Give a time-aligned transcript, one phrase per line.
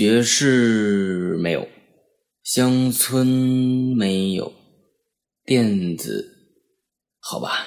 [0.00, 1.68] 爵士没有
[2.42, 3.26] 乡村
[3.98, 4.50] 没有
[5.44, 6.26] 电子
[7.20, 7.66] 好吧。